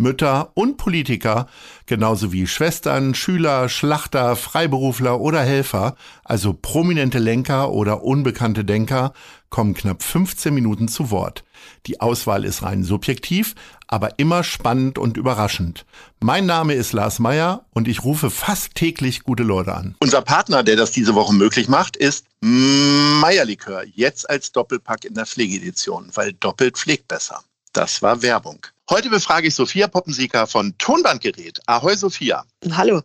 [0.00, 1.46] Mütter und Politiker,
[1.86, 9.12] genauso wie Schwestern, Schüler, Schlachter, Freiberufler oder Helfer, also prominente Lenker oder unbekannte Denker,
[9.50, 11.44] kommen knapp 15 Minuten zu Wort.
[11.86, 13.54] Die Auswahl ist rein subjektiv,
[13.86, 15.86] aber immer spannend und überraschend.
[16.20, 19.96] Mein Name ist Lars Meyer und ich rufe fast täglich gute Leute an.
[20.00, 23.84] Unser Partner, der das diese Woche möglich macht, ist Meierlikör.
[23.94, 27.42] Jetzt als Doppelpack in der Pflegedition, weil doppelt pflegt besser.
[27.72, 28.66] Das war Werbung.
[28.90, 31.60] Heute befrage ich Sophia Poppensieger von Tonbandgerät.
[31.66, 32.44] Ahoi Sophia.
[32.72, 33.02] Hallo.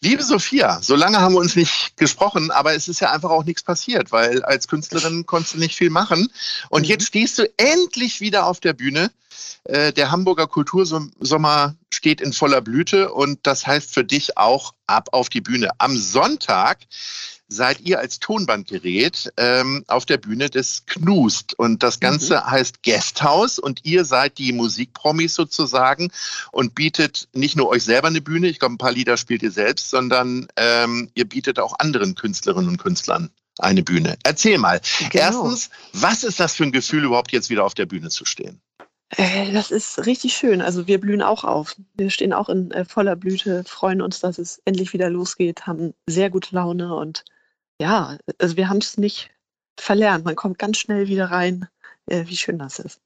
[0.00, 3.42] Liebe Sophia, so lange haben wir uns nicht gesprochen, aber es ist ja einfach auch
[3.42, 6.28] nichts passiert, weil als Künstlerin konntest du nicht viel machen.
[6.68, 6.88] Und mhm.
[6.88, 9.10] jetzt stehst du endlich wieder auf der Bühne.
[9.64, 15.08] Äh, der Hamburger Kultursommer steht in voller Blüte und das heißt für dich auch ab
[15.10, 15.70] auf die Bühne.
[15.78, 16.78] Am Sonntag
[17.48, 21.58] seid ihr als Tonbandgerät ähm, auf der Bühne des Knust.
[21.58, 22.50] Und das Ganze mhm.
[22.50, 26.10] heißt Guesthouse und ihr seid die Musikpromis sozusagen
[26.52, 29.50] und bietet nicht nur euch selber eine Bühne, ich glaube, ein paar Lieder spielt ihr
[29.50, 34.16] selbst, sondern ähm, ihr bietet auch anderen Künstlerinnen und Künstlern eine Bühne.
[34.24, 34.80] Erzähl mal.
[35.10, 35.24] Genau.
[35.24, 38.60] Erstens, was ist das für ein Gefühl, überhaupt jetzt wieder auf der Bühne zu stehen?
[39.10, 40.60] Äh, das ist richtig schön.
[40.60, 41.76] Also wir blühen auch auf.
[41.94, 45.94] Wir stehen auch in äh, voller Blüte, freuen uns, dass es endlich wieder losgeht, haben
[46.06, 47.24] sehr gute Laune und
[47.84, 49.30] ja, also wir haben es nicht
[49.78, 50.24] verlernt.
[50.24, 51.68] Man kommt ganz schnell wieder rein,
[52.06, 52.98] äh, wie schön das ist.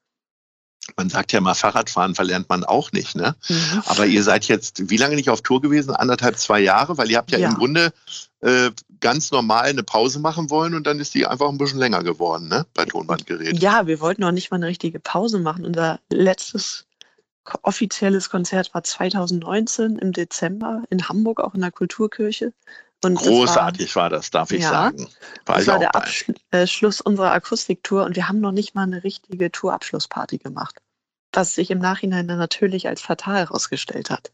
[0.97, 3.35] Man sagt ja mal, Fahrradfahren verlernt man auch nicht, ne?
[3.48, 3.83] Mhm.
[3.87, 5.91] Aber ihr seid jetzt wie lange nicht auf Tour gewesen?
[5.91, 7.48] Anderthalb, zwei Jahre, weil ihr habt ja, ja.
[7.48, 7.93] im Grunde
[8.41, 8.70] äh,
[9.01, 12.48] ganz normal eine Pause machen wollen und dann ist die einfach ein bisschen länger geworden,
[12.48, 12.65] ne?
[12.73, 13.59] Bei Tonbandgeräten.
[13.59, 15.67] Ja, wir wollten noch nicht mal eine richtige Pause machen.
[15.67, 16.86] Unser letztes
[17.63, 22.52] offizielles Konzert war 2019 im Dezember in Hamburg, auch in der Kulturkirche.
[23.05, 25.09] Und Großartig war, war, das, darf ich ja, sagen.
[25.47, 29.05] War das war der Abschluss äh, unserer Akustiktour und wir haben noch nicht mal eine
[29.05, 30.77] richtige Tourabschlussparty gemacht.
[31.33, 34.33] Was sich im Nachhinein natürlich als fatal herausgestellt hat.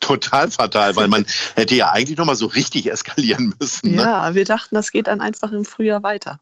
[0.00, 3.92] Total fatal, weil man hätte ja eigentlich noch mal so richtig eskalieren müssen.
[3.92, 4.02] Ne?
[4.02, 6.40] Ja, wir dachten, das geht dann einfach im Frühjahr weiter.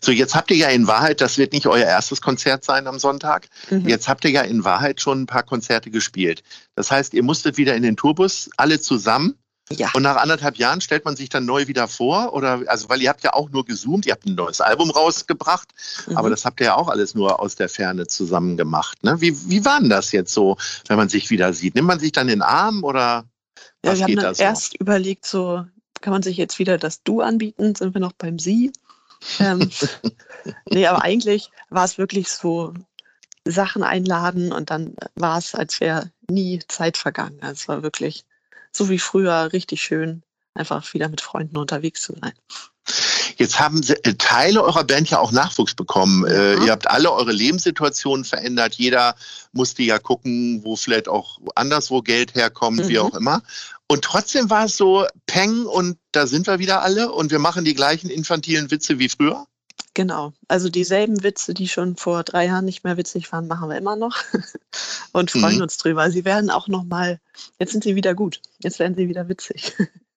[0.00, 2.98] So, jetzt habt ihr ja in Wahrheit, das wird nicht euer erstes Konzert sein am
[2.98, 3.48] Sonntag.
[3.70, 3.88] Mhm.
[3.88, 6.42] Jetzt habt ihr ja in Wahrheit schon ein paar Konzerte gespielt.
[6.74, 9.36] Das heißt, ihr musstet wieder in den Tourbus, alle zusammen.
[9.70, 9.90] Ja.
[9.94, 12.32] Und nach anderthalb Jahren stellt man sich dann neu wieder vor?
[12.32, 15.68] Oder, also, weil ihr habt ja auch nur gezoomt, ihr habt ein neues Album rausgebracht,
[16.06, 16.16] mhm.
[16.16, 19.02] aber das habt ihr ja auch alles nur aus der Ferne zusammen gemacht.
[19.04, 19.20] Ne?
[19.20, 21.74] Wie, wie war denn das jetzt so, wenn man sich wieder sieht?
[21.74, 23.24] Nimmt man sich dann den Arm oder
[23.84, 24.42] ja, was wir geht haben dann so?
[24.42, 25.64] erst überlegt, so
[26.00, 27.74] kann man sich jetzt wieder das Du anbieten?
[27.74, 28.72] Sind wir noch beim Sie?
[29.40, 29.70] ähm,
[30.70, 32.72] nee, aber eigentlich war es wirklich so
[33.44, 37.38] Sachen einladen und dann war es, als wäre nie Zeit vergangen.
[37.40, 38.24] Also es war wirklich
[38.78, 40.22] so wie früher richtig schön,
[40.54, 42.32] einfach wieder mit Freunden unterwegs zu sein.
[43.36, 46.24] Jetzt haben äh, Teile eurer Band ja auch Nachwuchs bekommen.
[46.26, 46.32] Ja.
[46.32, 48.74] Äh, ihr habt alle eure Lebenssituationen verändert.
[48.74, 49.14] Jeder
[49.52, 52.88] musste ja gucken, wo vielleicht auch anderswo Geld herkommt, mhm.
[52.88, 53.42] wie auch immer.
[53.86, 57.64] Und trotzdem war es so Peng und da sind wir wieder alle und wir machen
[57.64, 59.46] die gleichen infantilen Witze wie früher.
[59.98, 60.32] Genau.
[60.46, 63.96] Also dieselben Witze, die schon vor drei Jahren nicht mehr witzig waren, machen wir immer
[63.96, 64.16] noch
[65.12, 65.62] und freuen mhm.
[65.62, 66.08] uns drüber.
[66.12, 67.18] Sie werden auch noch mal,
[67.58, 68.40] jetzt sind sie wieder gut.
[68.60, 69.74] Jetzt werden sie wieder witzig.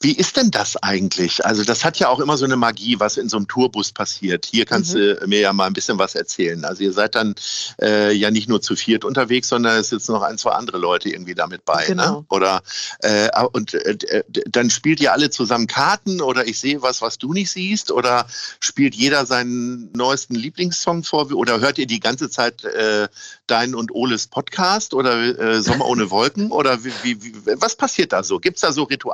[0.00, 1.44] Wie ist denn das eigentlich?
[1.46, 4.44] Also das hat ja auch immer so eine Magie, was in so einem Tourbus passiert.
[4.44, 4.98] Hier kannst mhm.
[4.98, 6.62] du mir ja mal ein bisschen was erzählen.
[6.64, 7.34] Also ihr seid dann
[7.80, 11.08] äh, ja nicht nur zu viert unterwegs, sondern es sitzen noch ein, zwei andere Leute
[11.08, 11.80] irgendwie damit bei.
[11.80, 11.86] Ne?
[11.86, 12.18] Genau.
[12.20, 12.26] Ne?
[12.28, 12.62] Oder
[12.98, 17.32] äh, und äh, dann spielt ihr alle zusammen Karten oder ich sehe was, was du
[17.32, 18.26] nicht siehst oder
[18.60, 23.08] spielt jeder seinen neuesten Lieblingssong vor oder hört ihr die ganze Zeit äh,
[23.46, 28.22] dein und Oles Podcast oder äh, Sommer ohne Wolken oder wie, wie, was passiert da
[28.22, 28.38] so?
[28.38, 29.13] Gibt es da so Rituale?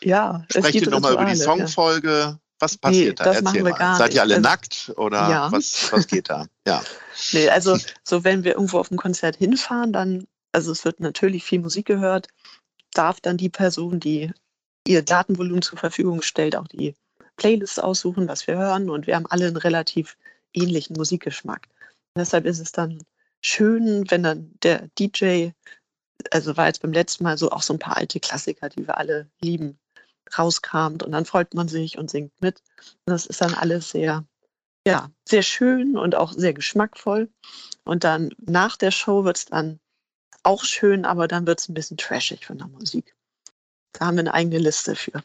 [0.00, 2.10] Ja, es Sprecht ihr nochmal über die Songfolge?
[2.10, 2.38] Ja.
[2.58, 3.32] Was passiert nee, da?
[3.32, 3.96] Erzähl mal.
[3.98, 5.52] Seid ihr alle also, nackt oder ja.
[5.52, 6.46] was, was geht da?
[6.66, 6.82] Ja.
[7.32, 11.44] Nee, also so wenn wir irgendwo auf ein Konzert hinfahren, dann, also es wird natürlich
[11.44, 12.26] viel Musik gehört,
[12.94, 14.32] darf dann die Person, die
[14.86, 16.94] ihr Datenvolumen zur Verfügung stellt, auch die
[17.36, 18.90] Playlist aussuchen, was wir hören.
[18.90, 20.16] Und wir haben alle einen relativ
[20.52, 21.68] ähnlichen Musikgeschmack.
[22.14, 23.02] Und deshalb ist es dann
[23.42, 25.50] schön, wenn dann der DJ,
[26.30, 28.98] also war jetzt beim letzten Mal so auch so ein paar alte Klassiker, die wir
[28.98, 29.78] alle lieben,
[30.38, 32.62] rauskramt und dann freut man sich und singt mit.
[33.06, 34.24] Und das ist dann alles sehr,
[34.86, 37.30] ja, sehr schön und auch sehr geschmackvoll.
[37.84, 39.80] Und dann nach der Show wird es dann
[40.42, 43.14] auch schön, aber dann wird es ein bisschen trashig von der Musik.
[43.92, 45.22] Da haben wir eine eigene Liste für.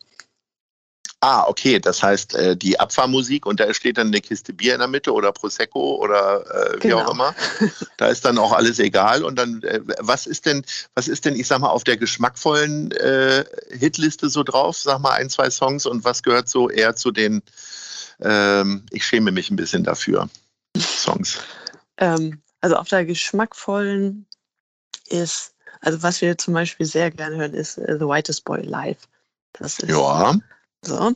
[1.29, 1.77] Ah, okay.
[1.77, 5.12] Das heißt, äh, die Abfahrmusik und da steht dann eine Kiste Bier in der Mitte
[5.12, 7.01] oder Prosecco oder äh, wie Genau.
[7.01, 7.35] auch immer.
[7.97, 9.25] Da ist dann auch alles egal.
[9.25, 10.63] Und dann, äh, was ist denn,
[10.95, 14.77] was ist denn, ich sag mal, auf der geschmackvollen äh, Hitliste so drauf?
[14.77, 17.44] Sag mal ein, zwei Songs und was gehört so eher zu den,
[18.21, 20.29] ähm, ich schäme mich ein bisschen dafür,
[20.77, 21.39] Songs.
[21.97, 24.25] Ähm, also auf der geschmackvollen
[25.07, 29.09] ist, also was wir zum Beispiel sehr gerne hören, ist äh, The Whitest Boy Live.
[29.51, 30.33] Das ist Ja.
[30.83, 31.13] So.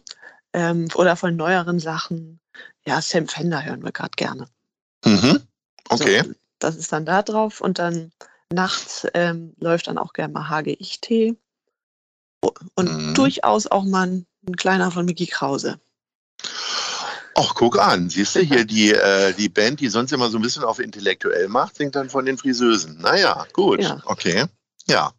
[0.53, 2.39] Ähm, oder von neueren Sachen.
[2.85, 4.47] Ja, Sam Fender hören wir gerade gerne.
[5.05, 5.41] Mhm.
[5.89, 6.23] Okay.
[6.23, 8.11] So, das ist dann da drauf und dann
[8.51, 11.35] nachts ähm, läuft dann auch gerne mal Hage Ich-Tee.
[12.43, 13.13] O- Und Mhm.
[13.13, 15.79] durchaus auch mal ein, ein kleiner von Mickey Krause.
[17.35, 18.09] Ach, guck an.
[18.09, 21.47] Siehst du hier die, äh, die Band, die sonst immer so ein bisschen auf intellektuell
[21.47, 22.99] macht, singt dann von den Friseusen.
[22.99, 23.81] Naja, gut.
[23.81, 24.01] Ja.
[24.05, 24.45] Okay.
[24.87, 25.13] Ja.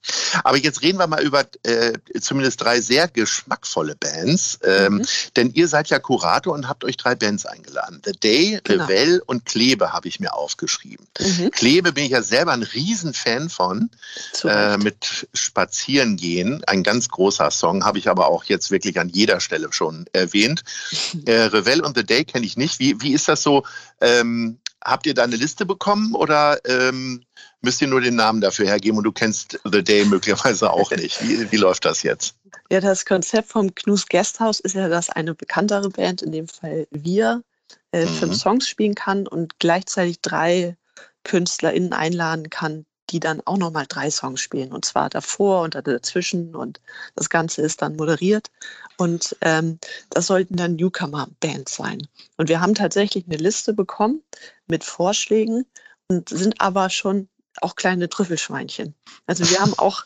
[0.45, 4.59] Aber jetzt reden wir mal über äh, zumindest drei sehr geschmackvolle Bands.
[4.65, 5.03] Ähm, Mhm.
[5.37, 8.03] Denn ihr seid ja Kurator und habt euch drei Bands eingeladen.
[8.05, 8.85] The Day, Genau.
[8.85, 11.07] Revell und Klebe habe ich mir aufgeschrieben.
[11.21, 11.51] Mhm.
[11.53, 13.91] Klebe bin ich ja selber ein Riesenfan von
[14.45, 16.63] äh, mit Spazierengehen.
[16.67, 20.63] Ein ganz großer Song, habe ich aber auch jetzt wirklich an jeder Stelle schon erwähnt.
[21.27, 22.79] Äh, Revell und The Day kenne ich nicht.
[22.81, 23.65] Wie, wie ist das so?
[24.01, 27.25] Ähm, habt ihr da eine Liste bekommen oder ähm,
[27.61, 31.23] müsst ihr nur den Namen dafür hergeben und du kennst The Day möglicherweise auch nicht?
[31.23, 32.35] Wie, wie läuft das jetzt?
[32.71, 36.87] Ja, das Konzept vom Knus Guesthouse ist ja, dass eine bekanntere Band, in dem Fall
[36.91, 37.43] wir,
[37.93, 38.09] äh, Mhm.
[38.09, 40.77] fünf Songs spielen kann und gleichzeitig drei
[41.25, 44.73] KünstlerInnen einladen kann, die dann auch nochmal drei Songs spielen.
[44.73, 46.81] Und zwar davor und dazwischen und
[47.15, 48.51] das Ganze ist dann moderiert.
[48.97, 49.79] Und ähm,
[50.11, 52.07] das sollten dann Newcomer-Bands sein.
[52.37, 54.23] Und wir haben tatsächlich eine Liste bekommen
[54.67, 55.67] mit Vorschlägen
[56.09, 57.29] und sind aber schon
[57.61, 58.95] auch kleine Trüffelschweinchen.
[59.27, 60.05] Also wir haben auch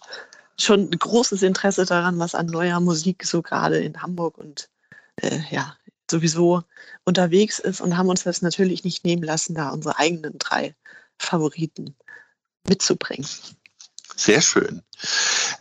[0.58, 4.68] schon großes Interesse daran, was an neuer Musik so gerade in Hamburg und
[5.16, 5.76] äh, ja,
[6.10, 6.62] sowieso
[7.04, 10.74] unterwegs ist und haben uns das natürlich nicht nehmen lassen, da unsere eigenen drei
[11.18, 11.94] Favoriten
[12.68, 13.26] mitzubringen.
[14.18, 14.82] Sehr schön.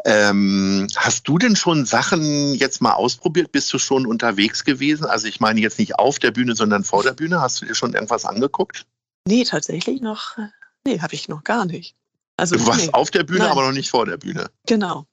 [0.06, 3.52] Ähm, hast du denn schon Sachen jetzt mal ausprobiert?
[3.52, 5.06] Bist du schon unterwegs gewesen?
[5.06, 7.42] Also ich meine jetzt nicht auf der Bühne, sondern vor der Bühne.
[7.42, 8.86] Hast du dir schon irgendwas angeguckt?
[9.28, 10.38] Nee, tatsächlich noch,
[10.86, 11.96] nee, habe ich noch gar nicht.
[12.38, 13.52] Also, Du warst nee, auf der Bühne, Nein.
[13.52, 14.50] aber noch nicht vor der Bühne.
[14.68, 15.06] genau.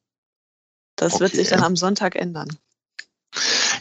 [0.96, 1.56] Das wird sich Okay.
[1.56, 2.48] dann am Sonntag ändern.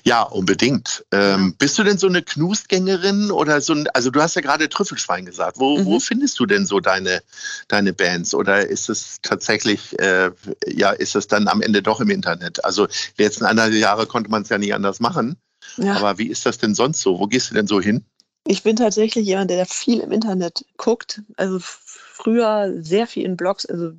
[0.03, 1.05] Ja, unbedingt.
[1.11, 4.67] Ähm, bist du denn so eine Knustgängerin oder so ein, also du hast ja gerade
[4.69, 5.59] Trüffelschwein gesagt.
[5.59, 5.85] Wo, Mhm.
[5.85, 7.21] wo findest du denn so deine,
[7.67, 8.33] deine Bands?
[8.33, 10.31] Oder ist es tatsächlich, äh,
[10.67, 12.63] ja, ist es dann am Ende doch im Internet?
[12.65, 12.87] Also
[13.17, 15.37] die letzten anderthalb Jahre konnte man es ja nicht anders machen.
[15.77, 15.93] Ja.
[15.95, 17.19] Aber wie ist das denn sonst so?
[17.19, 18.03] Wo gehst du denn so hin?
[18.47, 21.21] Ich bin tatsächlich jemand, der viel im Internet guckt.
[21.37, 23.91] Also früher sehr viel in Blogs, also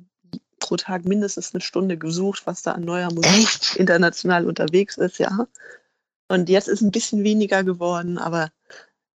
[0.59, 3.75] pro Tag mindestens eine Stunde gesucht, was da an neuer Musik Echt?
[3.77, 5.47] international unterwegs ist, ja.
[6.33, 8.51] Und jetzt ist ein bisschen weniger geworden, aber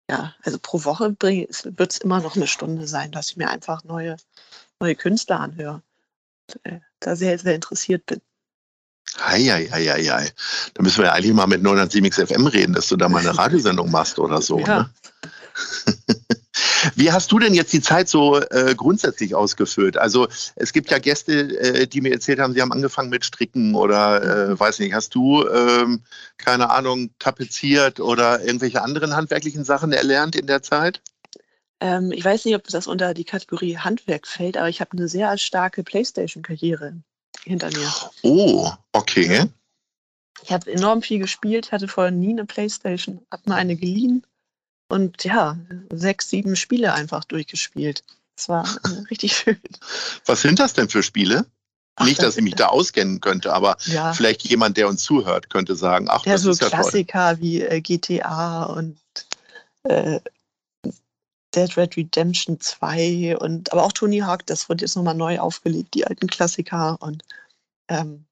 [0.07, 3.83] ja, also pro Woche wird es immer noch eine Stunde sein, dass ich mir einfach
[3.83, 4.17] neue,
[4.79, 5.81] neue Künstler anhöre.
[6.47, 8.21] Und, äh, da sehr, sehr interessiert bin.
[9.19, 10.31] Heieieiei.
[10.75, 13.35] Da müssen wir ja eigentlich mal mit 907 FM reden, dass du da mal eine
[13.35, 14.59] Radiosendung machst oder so.
[14.59, 14.83] Ja.
[14.83, 15.96] Ne?
[16.97, 19.97] Wie hast du denn jetzt die Zeit so äh, grundsätzlich ausgefüllt?
[19.97, 23.75] Also es gibt ja Gäste, äh, die mir erzählt haben, sie haben angefangen mit Stricken
[23.75, 26.01] oder äh, weiß nicht, hast du, ähm,
[26.38, 31.03] keine Ahnung, tapeziert oder irgendwelche anderen handwerklichen Sachen erlernt in der Zeit?
[31.81, 35.07] Ähm, ich weiß nicht, ob das unter die Kategorie Handwerk fällt, aber ich habe eine
[35.07, 36.93] sehr starke Playstation-Karriere
[37.43, 37.93] hinter mir.
[38.24, 39.45] Oh, okay.
[40.41, 44.25] Ich habe enorm viel gespielt, hatte vorher nie eine Playstation, habe mal eine geliehen
[44.89, 45.58] und ja,
[45.91, 48.03] sechs, sieben Spiele einfach durchgespielt.
[48.36, 49.60] Das war äh, richtig schön.
[50.25, 51.46] Was sind das denn für Spiele?
[51.96, 55.01] Ach, Nicht, das dass ich mich da auskennen könnte, aber Ja, vielleicht jemand, der uns
[55.01, 56.82] zuhört, könnte sagen, ach, ja das so ist ja toll.
[56.82, 59.00] Klassiker wie äh, GTA und
[59.84, 60.20] äh,
[61.56, 65.96] Dead Red Redemption 2 und aber auch Tony Hawk, das wird jetzt nochmal neu aufgelegt,
[65.96, 67.01] die alten Klassiker.
[67.01, 67.24] Und
[67.88, 68.25] ähm,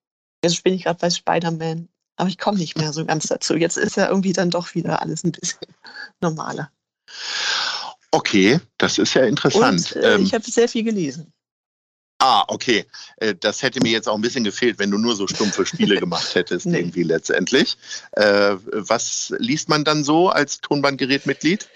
[0.44, 3.56] jetzt bin ich gerade bei Spider-Man, aber ich komme nicht mehr so ganz dazu.
[3.56, 5.60] Jetzt ist ja irgendwie dann doch wieder alles ein bisschen
[6.22, 6.72] normaler.
[8.12, 9.92] Okay, das ist ja interessant.
[9.94, 11.34] Und äh, ähm, ich habe sehr viel gelesen.
[12.20, 12.86] ah, okay.
[13.18, 15.96] Äh, das hätte mir jetzt auch ein bisschen gefehlt, wenn du nur so stumpfe Spiele
[16.00, 16.80] gemacht hättest, Nee.
[16.80, 17.78] irgendwie letztendlich.
[18.14, 21.68] Äh, was liest man dann so als Tonbandgerätmitglied?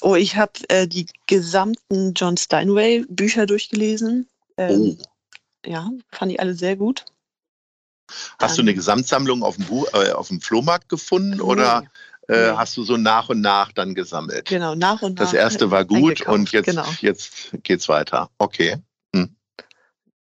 [0.00, 4.28] Oh, ich habe äh, die gesamten John Steinway Bücher durchgelesen.
[4.56, 5.02] Ähm, Oh.
[5.66, 7.04] Ja, fand ich alle sehr gut.
[8.38, 11.82] Hast du Dann- eine Gesamtsammlung auf dem, Buch, äh, auf dem Flohmarkt gefunden oder
[12.28, 12.56] Nee, äh, nee.
[12.56, 14.46] hast du so nach und nach dann gesammelt?
[14.46, 15.24] Genau, nach und nach.
[15.24, 16.86] Das erste war gut und jetzt, Genau.
[17.00, 18.30] jetzt geht's weiter.
[18.38, 18.76] Okay.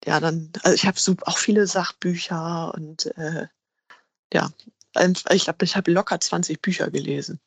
[0.06, 3.48] Ja, dann, also ich habe so auch viele Sachbücher und äh,
[4.32, 4.48] ja,
[4.96, 7.38] ähm, ich glaube, ich habe locker 20 Bücher gelesen.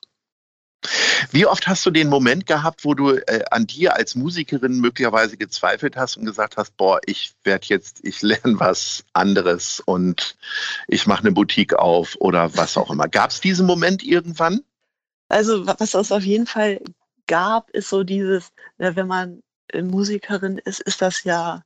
[1.31, 5.37] Wie oft hast du den Moment gehabt, wo du äh, an dir als Musikerin möglicherweise
[5.37, 10.35] gezweifelt hast und gesagt hast, boah, ich werde jetzt, ich lerne was anderes und
[10.87, 13.07] ich mache eine Boutique auf oder was auch immer.
[13.07, 14.61] Gab es diesen Moment irgendwann?
[15.29, 16.81] Also was es auf jeden Fall
[17.27, 19.41] gab, ist so dieses, wenn man
[19.73, 21.63] Musikerin ist, ist das ja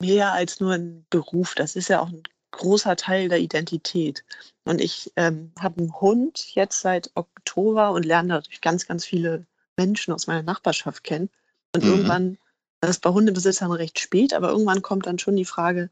[0.00, 1.54] mehr als nur ein Beruf.
[1.54, 2.22] Das ist ja auch ein
[2.56, 4.24] großer Teil der Identität.
[4.64, 9.46] Und ich ähm, habe einen Hund jetzt seit Oktober und lerne natürlich ganz, ganz viele
[9.76, 11.30] Menschen aus meiner Nachbarschaft kennen.
[11.74, 11.90] Und mhm.
[11.90, 12.38] irgendwann,
[12.80, 15.90] das ist bei Hundebesitzern recht spät, aber irgendwann kommt dann schon die Frage,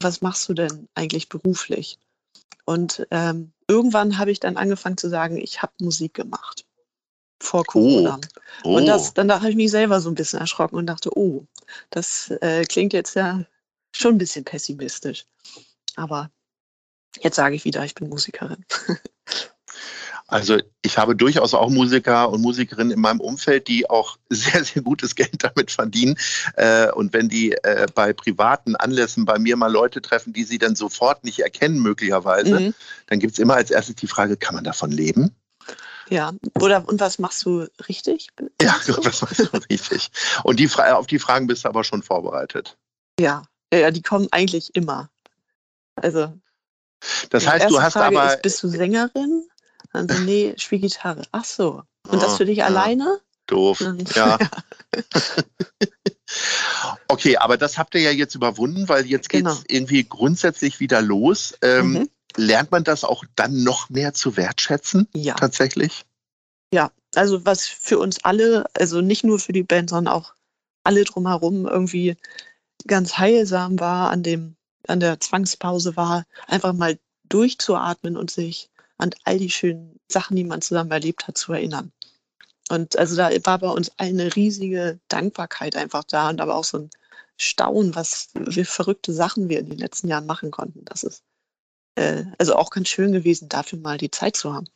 [0.00, 1.98] was machst du denn eigentlich beruflich?
[2.64, 6.64] Und ähm, irgendwann habe ich dann angefangen zu sagen, ich habe Musik gemacht
[7.40, 8.20] vor Corona.
[8.64, 8.68] Oh.
[8.68, 8.76] Oh.
[8.76, 11.44] Und das, dann habe ich mich selber so ein bisschen erschrocken und dachte, oh,
[11.90, 13.44] das äh, klingt jetzt ja
[13.92, 15.26] schon ein bisschen pessimistisch.
[15.98, 16.30] Aber
[17.20, 18.64] jetzt sage ich wieder, ich bin Musikerin.
[20.30, 24.82] Also ich habe durchaus auch Musiker und Musikerinnen in meinem Umfeld, die auch sehr, sehr
[24.82, 26.18] gutes Geld damit verdienen.
[26.54, 30.58] Äh, und wenn die äh, bei privaten Anlässen bei mir mal Leute treffen, die sie
[30.58, 32.74] dann sofort nicht erkennen möglicherweise, mhm.
[33.06, 35.34] dann gibt es immer als erstes die Frage, kann man davon leben?
[36.10, 38.28] Ja, oder und was machst du richtig?
[38.60, 40.10] Ja, was machst du richtig?
[40.44, 42.76] Und die, auf die Fragen bist du aber schon vorbereitet.
[43.18, 45.08] Ja, ja, die kommen eigentlich immer.
[46.02, 46.32] Also.
[47.30, 48.34] Das heißt, du hast Frage aber.
[48.34, 49.46] Ist, bist du Sängerin?
[49.92, 51.22] Also, nee, spiel Gitarre.
[51.32, 51.82] Ach so.
[52.08, 52.66] Und das für dich ja.
[52.66, 53.20] alleine?
[53.46, 53.82] Doof.
[54.14, 54.38] ja.
[57.08, 59.64] okay, aber das habt ihr ja jetzt überwunden, weil jetzt geht es genau.
[59.68, 61.54] irgendwie grundsätzlich wieder los.
[61.62, 62.10] Ähm, mhm.
[62.36, 65.08] Lernt man das auch dann noch mehr zu wertschätzen?
[65.14, 65.34] Ja.
[65.34, 66.04] Tatsächlich?
[66.72, 70.34] Ja, also was für uns alle, also nicht nur für die Band, sondern auch
[70.84, 72.16] alle drumherum irgendwie
[72.86, 74.56] ganz heilsam war an dem
[74.88, 80.44] an der Zwangspause war, einfach mal durchzuatmen und sich an all die schönen Sachen, die
[80.44, 81.92] man zusammen erlebt hat, zu erinnern.
[82.70, 86.78] Und also da war bei uns eine riesige Dankbarkeit einfach da und aber auch so
[86.78, 86.90] ein
[87.36, 90.84] Staunen, was für verrückte Sachen wir in den letzten Jahren machen konnten.
[90.84, 91.22] Das ist
[91.94, 94.66] äh, also auch ganz schön gewesen, dafür mal die Zeit zu haben.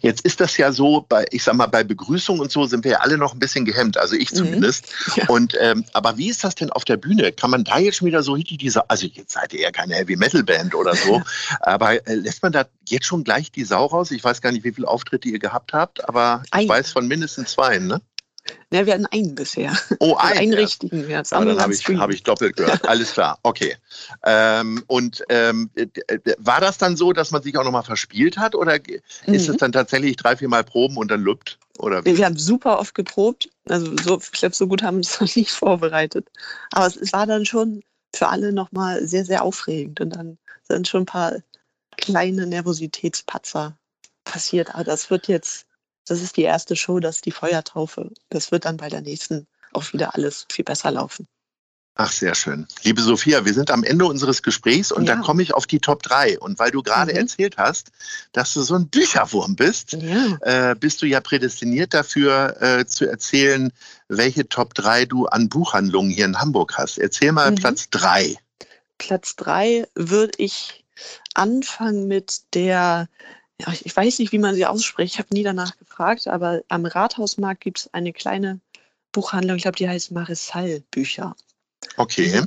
[0.00, 2.92] Jetzt ist das ja so, bei, ich sag mal, bei Begrüßung und so sind wir
[2.92, 4.36] ja alle noch ein bisschen gehemmt, also ich mhm.
[4.36, 4.86] zumindest.
[4.86, 5.12] Mhm.
[5.16, 5.28] Ja.
[5.28, 7.32] Und ähm, aber wie ist das denn auf der Bühne?
[7.32, 9.94] Kann man da jetzt schon wieder so richtig diese, also jetzt seid ihr ja keine
[9.94, 11.22] Heavy Metal Band oder so,
[11.60, 14.10] aber äh, lässt man da jetzt schon gleich die Sau raus?
[14.10, 16.68] Ich weiß gar nicht, wie viele Auftritte ihr gehabt habt, aber ich Ein.
[16.68, 18.00] weiß von mindestens zwei, ne?
[18.72, 19.76] Ja, wir hatten einen bisher.
[19.98, 21.08] Oh, einen, einen richtigen.
[21.10, 22.86] Ja, das dann habe ich, hab ich doppelt gehört.
[22.88, 23.76] Alles klar, okay.
[24.24, 25.70] Ähm, und ähm,
[26.38, 28.78] war das dann so, dass man sich auch nochmal verspielt hat oder
[29.26, 29.34] mhm.
[29.34, 31.58] ist es dann tatsächlich drei, vier Mal proben und dann lübt?
[31.78, 32.16] Oder wie?
[32.16, 33.48] Wir haben super oft geprobt.
[33.68, 36.28] Also so, ich glaube, so gut haben wir es noch nicht vorbereitet.
[36.72, 37.82] Aber es, es war dann schon
[38.14, 40.00] für alle nochmal sehr, sehr aufregend.
[40.00, 40.38] Und dann
[40.68, 41.36] sind schon ein paar
[41.96, 43.76] kleine Nervositätspatzer
[44.24, 44.74] passiert.
[44.74, 45.66] Aber das wird jetzt
[46.06, 48.10] das ist die erste Show, das ist die Feuertaufe.
[48.28, 51.28] Das wird dann bei der nächsten auch wieder alles viel besser laufen.
[52.02, 52.66] Ach, sehr schön.
[52.82, 55.16] Liebe Sophia, wir sind am Ende unseres Gesprächs und ja.
[55.16, 56.38] da komme ich auf die Top 3.
[56.38, 57.18] Und weil du gerade mhm.
[57.18, 57.90] erzählt hast,
[58.32, 60.38] dass du so ein Bücherwurm bist, ja.
[60.40, 63.70] äh, bist du ja prädestiniert dafür äh, zu erzählen,
[64.08, 66.96] welche Top 3 du an Buchhandlungen hier in Hamburg hast.
[66.96, 67.56] Erzähl mal mhm.
[67.56, 68.36] Platz 3.
[68.96, 70.84] Platz 3 würde ich
[71.34, 73.08] anfangen mit der
[73.82, 75.14] ich weiß nicht, wie man sie ausspricht.
[75.14, 78.60] Ich habe nie danach gefragt, aber am Rathausmarkt gibt es eine kleine
[79.12, 81.34] Buchhandlung, ich glaube, die heißt Marissal Bücher.
[81.96, 82.42] Okay.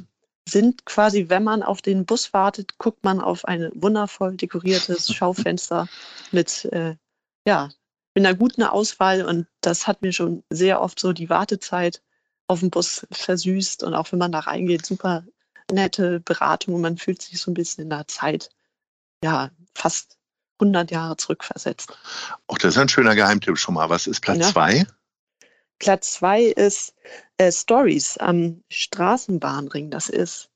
[0.48, 5.14] Die sind quasi, wenn man auf den Bus wartet, guckt man auf ein wundervoll dekoriertes
[5.14, 5.88] Schaufenster
[6.32, 6.96] mit, äh,
[7.48, 7.70] ja,
[8.16, 12.02] mit einer guten Auswahl und das hat mir schon sehr oft so die Wartezeit
[12.48, 15.26] auf dem Bus versüßt und auch wenn man da reingeht, super
[15.72, 18.50] nette Beratung und man fühlt sich so ein bisschen in der Zeit,
[19.24, 20.18] ja, fast
[20.60, 21.98] 100 Jahre zurückversetzt.
[22.48, 23.90] Auch das ist ein schöner Geheimtipp schon mal.
[23.90, 24.76] Was ist Platz 2?
[24.76, 24.86] Ja.
[25.80, 26.96] Platz 2 ist
[27.38, 29.90] äh, Stories am Straßenbahnring.
[29.90, 30.50] Das ist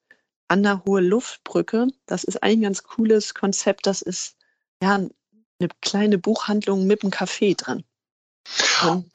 [0.47, 1.87] an der Hohe Luftbrücke.
[2.05, 3.85] Das ist ein ganz cooles Konzept.
[3.87, 4.37] Das ist
[4.81, 7.83] ja eine kleine Buchhandlung mit einem Café drin.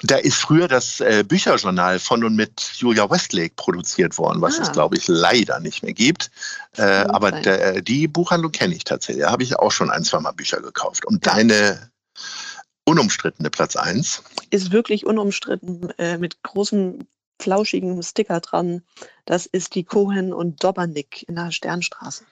[0.03, 4.63] Da ist früher das äh, Bücherjournal von und mit Julia Westlake produziert worden, was ah.
[4.63, 6.31] es, glaube ich, leider nicht mehr gibt.
[6.77, 9.25] Äh, aber der, äh, die Buchhandlung kenne ich tatsächlich.
[9.25, 11.05] Da habe ich auch schon ein, zwei Mal Bücher gekauft.
[11.05, 11.35] Und ja.
[11.35, 11.91] deine
[12.85, 14.23] unumstrittene Platz 1?
[14.51, 17.07] Ist wirklich unumstritten, äh, mit großem
[17.41, 18.83] flauschigen Sticker dran.
[19.25, 22.25] Das ist die Cohen und Dobernick in der Sternstraße.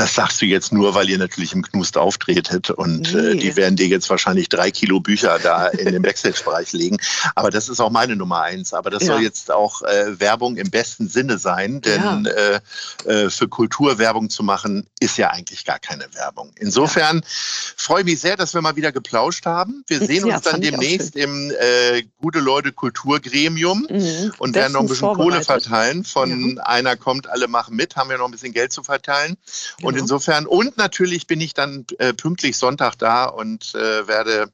[0.00, 3.20] Das sagst du jetzt nur, weil ihr natürlich im Knust auftretet und nee.
[3.20, 6.96] äh, die werden dir jetzt wahrscheinlich drei Kilo Bücher da in den Backstage-Bereich legen.
[7.34, 8.72] Aber das ist auch meine Nummer eins.
[8.72, 9.08] Aber das ja.
[9.08, 12.60] soll jetzt auch äh, Werbung im besten Sinne sein, denn ja.
[13.04, 16.50] äh, äh für Kultur Werbung zu machen, ist ja eigentlich gar keine Werbung.
[16.56, 17.22] Insofern ja.
[17.76, 19.84] freue ich mich sehr, dass wir mal wieder geplauscht haben.
[19.86, 24.32] Wir sehen uns dann demnächst im äh, Gute Leute Kulturgremium mhm.
[24.38, 26.04] und werden noch ein bisschen Kohle verteilen.
[26.04, 29.36] Von einer kommt, alle machen mit, haben wir noch ein bisschen Geld zu verteilen.
[29.82, 30.04] Und genau.
[30.04, 34.52] insofern, und natürlich bin ich dann äh, pünktlich Sonntag da und äh, werde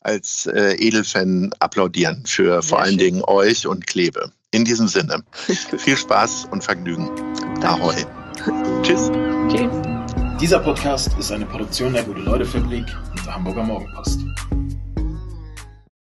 [0.00, 2.98] als äh, Edelfan applaudieren für Sehr vor allen schön.
[2.98, 4.32] Dingen euch und Klebe.
[4.50, 5.22] In diesem Sinne,
[5.78, 7.10] viel Spaß und Vergnügen.
[7.60, 7.82] Danke.
[7.82, 8.04] Ahoi.
[8.82, 9.10] Tschüss.
[9.48, 9.70] Tschüss.
[10.40, 14.20] Dieser Podcast ist eine Produktion der Gute-Leute-Fabrik und der Hamburger Morgenpost.